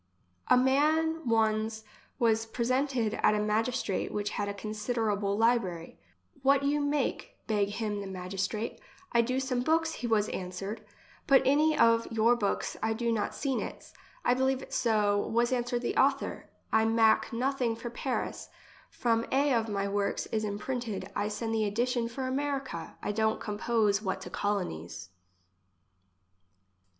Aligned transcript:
A 0.47 0.57
man 0.57 1.27
one's 1.29 1.83
was 2.17 2.47
presented 2.47 3.19
at 3.21 3.35
a 3.35 3.39
magistrate 3.39 4.11
which 4.11 4.31
had 4.31 4.49
a 4.49 4.53
considerable 4.55 5.37
library." 5.37 5.99
What 6.41 6.63
you 6.63 6.79
make?" 6.81 7.35
beg 7.45 7.67
him 7.69 8.01
the 8.01 8.07
magistrate." 8.07 8.81
I 9.11 9.21
do 9.21 9.39
some 9.39 9.61
books," 9.61 9.93
he 9.93 10.07
was 10.07 10.27
answered." 10.29 10.83
But 11.27 11.43
any 11.45 11.77
of 11.77 12.11
your 12.11 12.35
books 12.35 12.75
I 12.81 12.93
did 12.93 13.13
not 13.13 13.35
seen 13.35 13.59
its.— 13.59 13.93
I 14.25 14.33
believe 14.33 14.63
it 14.63 14.73
so, 14.73 15.19
was 15.19 15.53
answered 15.53 15.83
the 15.83 15.95
author; 15.95 16.49
I 16.73 16.83
mak 16.83 17.31
nothing 17.31 17.75
for 17.75 17.91
Paris. 17.91 18.49
From 18.89 19.27
a 19.31 19.53
of 19.53 19.69
my 19.69 19.87
works 19.87 20.25
is 20.31 20.43
imprinted, 20.43 21.11
I 21.15 21.27
send 21.27 21.53
the 21.53 21.65
edition 21.65 22.07
for 22.07 22.25
America; 22.25 22.97
I 23.03 23.11
don't 23.11 23.39
compose 23.39 24.01
what 24.01 24.19
to 24.21 24.31
colonies." 24.31 25.09